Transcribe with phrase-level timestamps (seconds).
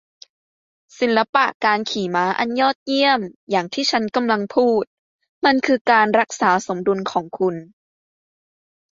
[0.99, 3.19] ศิลปะการขี่ม้าอันยอดเยี่ยม
[3.49, 4.83] อย่างที่ฉันกำลังพูด
[5.45, 7.55] มันคือการรักษาสมดุลของคุณ